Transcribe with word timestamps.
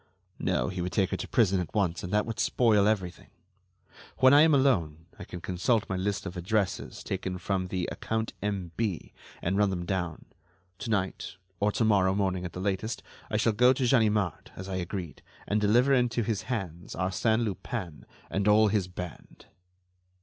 No, 0.39 0.69
he 0.69 0.81
would 0.81 0.91
take 0.93 1.11
her 1.11 1.17
to 1.17 1.27
prison 1.27 1.59
at 1.59 1.75
once, 1.75 2.01
and 2.01 2.11
that 2.11 2.25
would 2.25 2.39
spoil 2.39 2.87
everything. 2.87 3.29
When 4.17 4.33
I 4.33 4.41
am 4.41 4.51
alone, 4.55 5.05
I 5.19 5.25
can 5.25 5.41
consult 5.41 5.87
my 5.87 5.95
list 5.95 6.25
of 6.25 6.35
addresses 6.35 7.03
taken 7.03 7.37
from 7.37 7.67
the 7.67 7.87
'account 7.91 8.33
M.B.,' 8.41 9.13
and 9.43 9.57
run 9.59 9.69
them 9.69 9.85
down. 9.85 10.25
To 10.79 10.89
night, 10.89 11.35
or 11.59 11.71
to 11.73 11.85
morrow 11.85 12.15
morning 12.15 12.45
at 12.45 12.53
the 12.53 12.59
latest, 12.59 13.03
I 13.29 13.37
shall 13.37 13.53
go 13.53 13.73
to 13.73 13.87
Ganimard, 13.87 14.51
as 14.55 14.67
I 14.67 14.77
agreed, 14.77 15.21
and 15.47 15.61
deliver 15.61 15.93
into 15.93 16.23
his 16.23 16.49
hands 16.49 16.95
Arsène 16.95 17.43
Lupin 17.43 18.07
and 18.31 18.47
all 18.47 18.69
his 18.69 18.87
band." 18.87 19.45